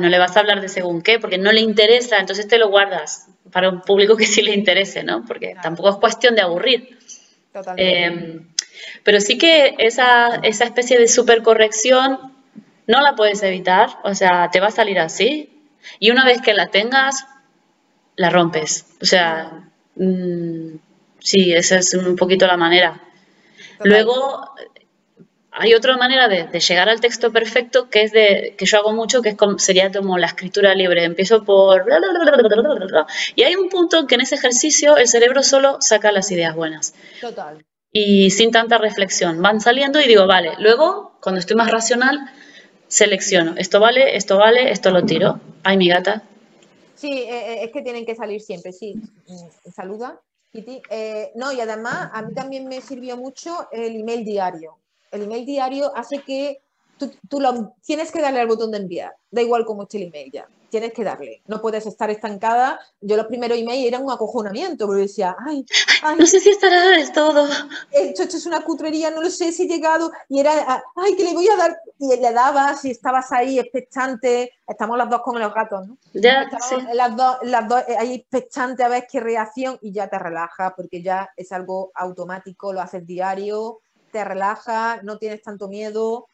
[0.00, 2.68] no le vas a hablar de según qué, porque no le interesa, entonces te lo
[2.68, 5.24] guardas para un público que sí le interese, ¿no?
[5.24, 6.98] Porque tampoco es cuestión de aburrir.
[7.52, 8.04] Totalmente.
[8.04, 8.48] Em,
[9.04, 12.34] pero sí que esa, esa especie de supercorrección
[12.86, 15.56] no la puedes evitar, o sea, te va a salir así,
[15.98, 17.26] y una vez que la tengas,
[18.16, 18.86] la rompes.
[19.00, 20.76] O sea, mm,
[21.18, 23.02] sí, esa es un poquito la manera.
[23.80, 24.50] Luego,
[25.58, 29.22] hay otra manera de, llegar al texto perfecto que es de que yo hago mucho
[29.22, 31.04] que es sería como la escritura libre.
[31.04, 31.86] Empiezo por
[33.34, 36.94] y hay un punto que en ese ejercicio el cerebro solo saca las ideas buenas.
[37.20, 37.64] Total.
[37.90, 39.40] Y sin tanta reflexión.
[39.40, 42.30] Van saliendo y digo vale luego cuando estoy más racional
[42.88, 45.40] selecciono, esto vale, esto vale, esto lo tiro.
[45.64, 46.22] Ay, mi gata.
[46.94, 48.94] Sí, eh, eh, es que tienen que salir siempre, sí.
[49.26, 50.20] Mm, saluda,
[50.90, 54.78] Eh, no, y además a mí también me sirvió mucho el email diario.
[55.10, 56.60] El email diario hace que
[56.98, 60.04] tú, tú lo, tienes que darle al botón de enviar, da igual cómo esté el
[60.04, 62.80] email ya tienes que darle, no puedes estar estancada.
[63.00, 65.64] Yo los primeros emails eran un acojonamiento, porque decía, ay,
[66.18, 67.46] no sé si estará del todo.
[67.90, 71.24] Esto, esto, es una cutrería, no lo sé si he llegado, y era, ay, que
[71.24, 75.40] le voy a dar, y le dabas y estabas ahí expectante, estamos las dos con
[75.40, 75.96] los gatos, ¿no?
[76.14, 76.48] Ya,
[76.92, 80.74] Las dos, las dos eh, ahí expectante a ver qué reacción, y ya te relaja,
[80.76, 86.26] porque ya es algo automático, lo haces diario, te relaja, no tienes tanto miedo,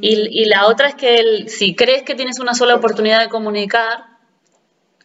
[0.00, 4.04] y, la otra es que si crees que tienes una sola oportunidad de comunicar,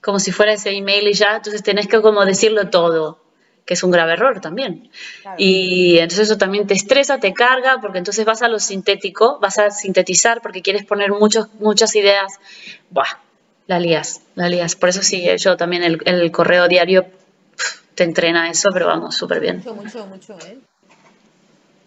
[0.01, 3.21] como si fuera ese email y ya, entonces tenés que como decirlo todo,
[3.65, 4.89] que es un grave error también.
[5.37, 9.59] Y entonces eso también te estresa, te carga, porque entonces vas a lo sintético, vas
[9.59, 12.39] a sintetizar porque quieres poner muchos, muchas ideas.
[12.89, 13.19] Buah,
[13.67, 14.75] la lías, la lías.
[14.75, 17.05] Por eso sí, yo también el, correo diario
[17.93, 19.57] te entrena eso, pero vamos, súper bien.
[19.57, 20.57] Mucho, mucho, mucho, ¿eh?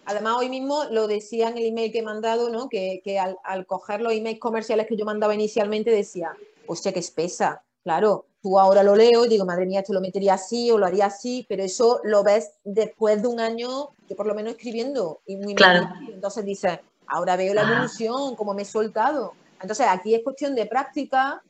[0.05, 2.69] Además, hoy mismo lo decía en el email que he mandado, ¿no?
[2.69, 6.33] que, al, coger los emails comerciales que yo mandaba inicialmente decía,
[6.67, 7.63] hostia, que espesa.
[7.83, 10.85] Claro, tú ahora lo leo y digo, madre mía, esto lo metería así o lo
[10.85, 15.21] haría así, pero eso lo ves después de un año, que por lo menos escribiendo.
[15.25, 15.87] Y muy claro.
[16.11, 17.71] Entonces dices, ahora veo la ah.
[17.71, 19.33] evolución, cómo me he soltado.
[19.61, 21.41] Entonces, aquí es cuestión de práctica,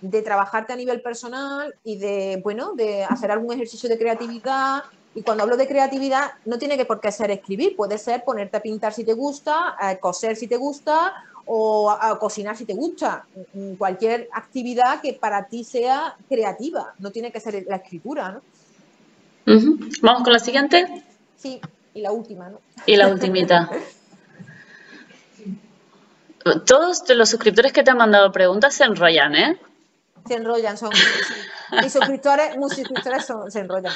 [0.00, 4.82] de trabajarte a nivel personal y de, bueno, de hacer algún ejercicio de creatividad,
[5.14, 8.56] y cuando hablo de creatividad, no tiene que por qué ser escribir, puede ser ponerte
[8.56, 11.14] a pintar si te gusta, a coser si te gusta
[11.46, 13.24] o a, cocinar si te gusta.
[13.52, 18.42] Mm, cualquier actividad que para ti sea creativa, no tiene que ser la escritura, ¿no?
[20.02, 21.04] Vamos con la siguiente.
[21.36, 21.60] Sí,
[21.92, 22.60] y la última, ¿no?
[22.86, 23.70] Y la ultimita.
[26.66, 29.60] Todos los suscriptores que te han mandado preguntas se enrollan, ¿eh?
[30.26, 30.90] Se enrollan, son.
[31.82, 33.92] Mis suscriptores, mis suscriptores se enrollan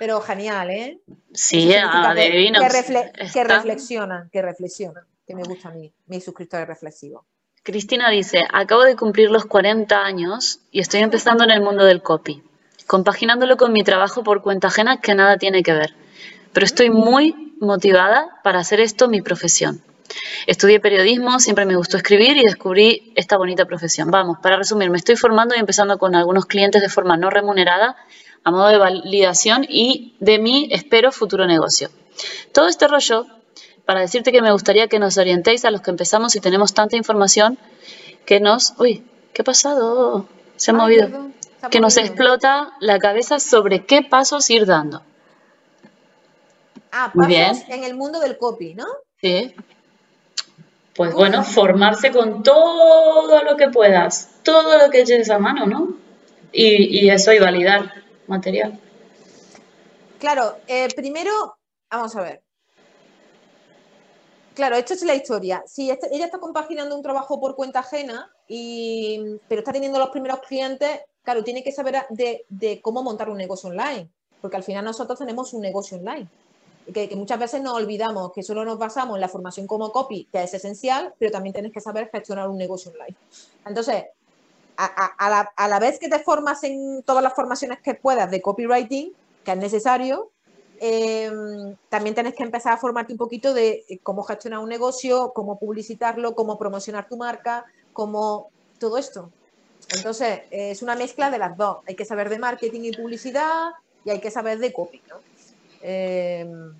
[0.00, 0.98] pero genial, ¿eh?
[1.34, 2.58] Sí, adivino.
[2.58, 2.66] Que,
[3.30, 5.04] que, reflexionan, que reflexionan.
[5.26, 7.26] que me gusta a mí, mis suscriptores reflexivos.
[7.62, 12.00] Cristina dice, acabo de cumplir los 40 años y estoy empezando en el mundo del
[12.00, 12.42] copy,
[12.86, 15.94] compaginándolo con mi trabajo por cuenta ajena que nada tiene que ver.
[16.54, 19.82] Pero estoy muy motivada para hacer esto mi profesión.
[20.46, 24.10] Estudié periodismo, siempre me gustó escribir y descubrí esta bonita profesión.
[24.10, 27.96] Vamos, para resumir, me estoy formando y empezando con algunos clientes de forma no remunerada,
[28.44, 31.90] a modo de validación y de mi, espero, futuro negocio.
[32.52, 33.26] Todo este rollo
[33.84, 36.96] para decirte que me gustaría que nos orientéis a los que empezamos y tenemos tanta
[36.96, 37.58] información
[38.24, 38.74] que nos...
[38.78, 40.26] Uy, ¿qué ha pasado?
[40.56, 41.30] Se ha movido.
[41.70, 45.02] que nos explota la cabeza sobre qué pasos ir dando.
[46.92, 48.86] Ah, pasos en el mundo del copy, ¿no?
[49.20, 49.54] Sí.
[50.94, 55.96] Pues bueno, formarse con todo lo que puedas, todo lo que eches a mano, ¿no?
[56.52, 57.99] Y, eso y validar
[58.30, 58.80] material.
[60.18, 61.30] Claro, eh, primero,
[61.90, 62.42] vamos a ver.
[64.54, 65.62] Claro, esto es la historia.
[65.66, 70.10] Si este, ella está compaginando un trabajo por cuenta ajena, y, pero está teniendo los
[70.10, 74.08] primeros clientes, claro, tiene que saber de, de cómo montar un negocio online,
[74.40, 76.28] porque al final nosotros tenemos un negocio online
[76.92, 80.42] que, muchas veces nos olvidamos que solo nos basamos en la formación como copy, que
[80.42, 83.16] es esencial, pero también tienes que saber gestionar un negocio online.
[83.66, 84.04] Entonces,
[84.80, 89.12] a, la, vez que te formas en todas las formaciones que puedas de copywriting,
[89.44, 90.30] que es necesario,
[90.80, 95.32] em, también tienes que empezar a formarte un poquito de eh, cómo gestionar un negocio,
[95.34, 99.30] cómo publicitarlo, cómo promocionar tu marca, cómo todo esto.
[99.94, 101.78] Entonces, es una mezcla de las dos.
[101.86, 103.70] Hay que saber de marketing y publicidad
[104.04, 105.02] y hay que saber de copy.
[105.08, 105.16] ¿no?
[105.82, 106.74] Em,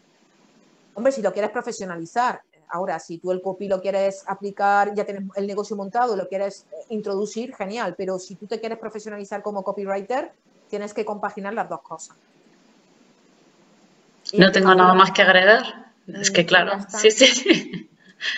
[0.94, 5.24] hombre, si lo quieres profesionalizar, ahora si tú el copy lo quieres aplicar, ya tienes
[5.36, 10.32] el negocio montado, lo quieres introducir, genial, pero si tú te quieres profesionalizar como copywriter,
[10.68, 12.16] tienes que compaginar las dos cosas.
[14.34, 15.92] no tengo nada más que agregar.
[16.06, 17.88] Es que claro, sí, sí.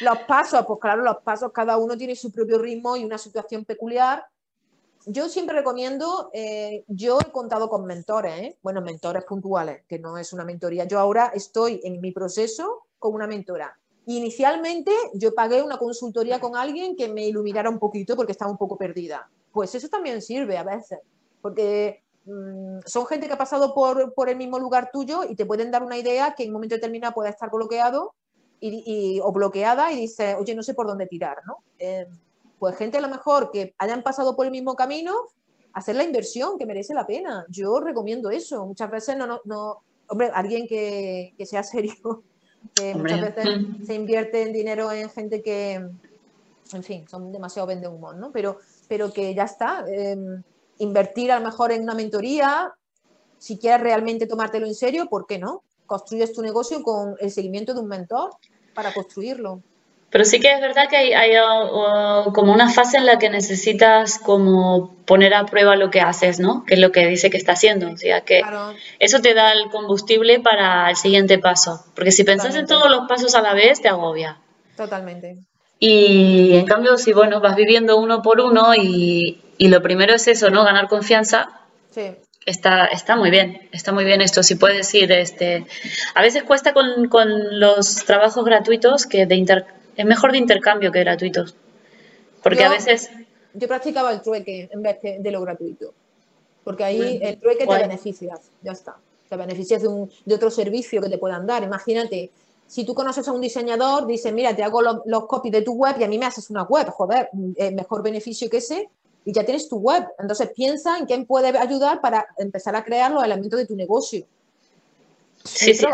[0.01, 3.65] Los pasos, pues claro, los pasos, cada uno tiene su propio ritmo y una situación
[3.65, 4.25] peculiar
[5.07, 8.59] yo siempre recomiendo, eh, yo he contado con mentores, ¿eh?
[8.63, 10.85] bueno, mentores puntuales, que no es una mentoría.
[10.85, 13.77] Yo ahora estoy en mi proceso con una mentora.
[14.07, 18.59] Inicialmente yo pagué una consultoría con alguien que me iluminara un poquito porque estaba un
[18.59, 19.31] poco perdida.
[19.53, 20.99] Pues eso también sirve a veces,
[21.41, 25.71] porque mm, son gente que ha pasado por, el mismo lugar tuyo y te pueden
[25.71, 28.15] dar una idea que en un momento determinado puede estar bloqueado
[28.61, 31.59] y, o bloqueada y dice, oye, no sé por dónde tirar, ¿no?
[31.79, 32.07] Eh,
[32.59, 35.15] pues gente a lo mejor que hayan pasado por el mismo camino,
[35.73, 37.45] hacer la inversión que merece la pena.
[37.49, 38.67] Yo recomiendo eso.
[38.67, 42.23] Muchas veces no, no, hombre, alguien que, sea serio,
[42.75, 47.89] que muchas veces se invierte en dinero en gente que, en fin, son demasiado vende
[47.89, 48.33] humor, ¿no?
[48.33, 49.85] Pero, pero que ya está.
[49.89, 50.43] Em,
[50.79, 52.75] invertir a lo mejor en una mentoría,
[53.39, 55.63] si quieres realmente tomártelo en serio, ¿por qué no?
[55.87, 58.31] Construyes tu negocio con el seguimiento de un mentor
[58.75, 59.63] para construirlo.
[60.13, 61.33] Pero sí que es verdad que hay,
[62.35, 66.67] como una fase en la que necesitas como poner a prueba lo que haces, ¿no?
[66.67, 67.91] Que es lo que dice que está haciendo.
[67.91, 68.43] O sea, que
[68.99, 71.83] eso te da el combustible para el siguiente paso.
[71.95, 74.37] Porque si pensás en todos los pasos a la vez, te agobia.
[74.77, 75.39] Totalmente.
[75.79, 80.29] Y en cambio, si bueno, vas viviendo uno por uno y, y lo primero es
[80.29, 80.63] eso, ¿no?
[80.63, 81.49] Ganar confianza.
[81.91, 82.03] Sí.
[82.45, 84.43] Está, está muy bien, está muy bien esto.
[84.43, 85.65] Si puedes ir, este,
[86.15, 90.91] a veces cuesta con, con los trabajos gratuitos que de inter, es mejor de intercambio
[90.93, 91.55] que gratuitos.
[92.43, 93.11] Porque a veces...
[93.55, 95.93] Yo practicaba el trueque en vez de lo gratuito.
[96.65, 98.97] Porque ahí el trueque te beneficias, ya está.
[99.29, 101.63] Te beneficias de, un, de otro servicio que te puedan dar.
[101.63, 102.31] Imagínate,
[102.67, 105.97] si tú conoces a un diseñador, dice, mira, te hago los, copies de tu web
[105.99, 107.29] y a mí me haces una web, joder,
[107.75, 108.89] mejor beneficio que ese,
[109.25, 110.07] y ya tienes tu web.
[110.19, 114.25] Entonces piensa en quién puede ayudar para empezar a crear los elementos de tu negocio.
[115.45, 115.87] Sí, sí,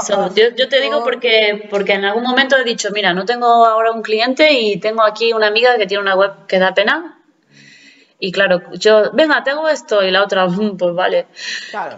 [0.57, 4.03] Yo, te digo porque, porque en algún momento he dicho, mira, no tengo ahora un
[4.03, 7.19] cliente y tengo aquí una amiga que tiene una web que da pena.
[8.21, 10.47] Y claro, yo, venga, tengo esto y la otra,
[10.79, 11.27] pues vale.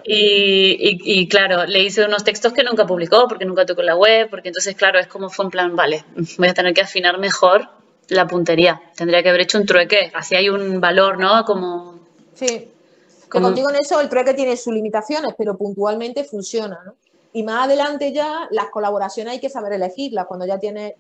[0.05, 4.49] Y, claro, le hice unos textos que nunca publicó porque nunca tocó la web, porque
[4.49, 6.05] entonces, claro, es como fue en plan, vale,
[6.39, 7.69] voy a tener que afinar mejor
[8.09, 8.81] la puntería.
[8.95, 11.45] Tendría que haber hecho un trueque, así hay un valor, ¿no?
[11.45, 12.01] Como...
[12.35, 12.69] Sí.
[13.29, 13.47] Como...
[13.47, 16.95] Contigo en eso el trueque tiene sus limitaciones, pero puntualmente funciona, ¿no?
[17.33, 20.27] Y más adelante ya las colaboraciones hay que saber elegirlas.
[20.27, 20.95] Cuando ya tienes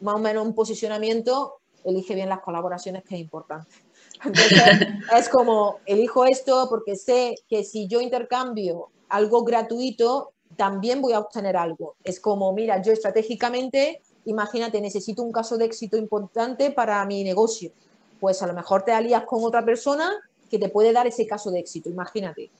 [0.00, 3.70] más o menos un posicionamiento, elige bien las colaboraciones que es importante.
[4.24, 4.60] Entonces,
[5.16, 11.20] es como, elijo esto porque sé que si yo intercambio algo gratuito, también voy a
[11.20, 11.96] obtener algo.
[12.04, 17.72] Es como, mira, yo estratégicamente, imagínate, necesito un caso de éxito importante para mi negocio.
[18.20, 20.12] Pues a lo mejor te alías con otra persona
[20.50, 22.50] que te puede dar ese caso de éxito, imagínate.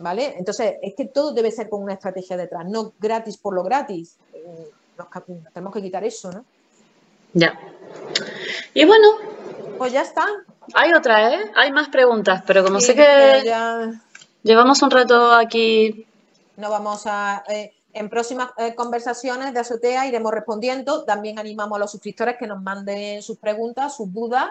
[0.00, 0.34] ¿Vale?
[0.38, 4.16] Entonces, es que todo debe ser con una estrategia detrás, no gratis por lo gratis.
[4.32, 4.70] Eh,
[5.52, 6.44] tenemos que quitar eso, ¿no?
[7.32, 7.58] Ya.
[8.74, 9.08] Y bueno,
[9.78, 10.24] Pues ya está.
[10.74, 11.50] hay otra, ¿eh?
[11.56, 13.90] Hay más preguntas, pero como Sí, sé que ya
[14.42, 16.06] llevamos un rato aquí.
[16.56, 17.44] no vamos a.
[17.48, 21.04] eh, en próximas eh, conversaciones de Azotea iremos respondiendo.
[21.04, 24.48] También animamos a los suscriptores que nos manden sus preguntas, sus dudas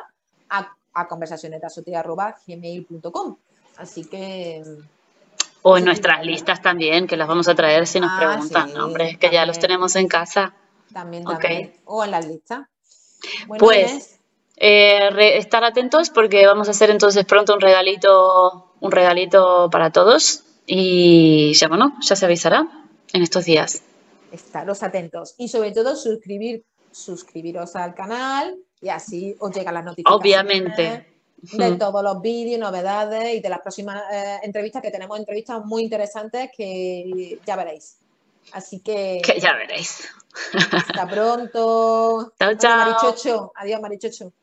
[0.49, 3.35] a, a conversacionesdeazotea.gmail.com.
[3.77, 4.63] Así que.
[5.63, 8.67] O en nuestras listas también, que las vamos a traer si nos Ah, preguntan.
[8.69, 10.53] sí, No, hombre, es que ya los tenemos en casa.
[10.93, 11.73] También, también.
[11.85, 12.67] O en las listas.
[13.47, 14.19] Bueno, Pues,
[14.55, 19.89] Eh, re- estar atentos porque vamos a hacer entonces pronto un regalito, un regalito para
[19.91, 20.43] todos.
[20.67, 22.67] Y ya bueno, ya se avisará
[23.13, 23.81] en estos días.
[24.31, 25.33] estaros atentos.
[25.37, 30.21] Y sobre todo, suscribir, suscribiros al canal y así os llegan las notificaciones.
[30.21, 31.12] Obviamente.
[31.51, 35.83] De todos los vídeos, novedades y de las próximas eh, entrevistas, que tenemos entrevistas muy
[35.83, 37.97] interesantes que ya veréis.
[38.53, 40.07] Así que Que ya veréis.
[40.71, 42.33] hasta pronto.
[42.39, 42.77] Chao, Adiós, chao.
[42.77, 43.51] Marichocho.
[43.55, 44.33] Adiós, Marichocho.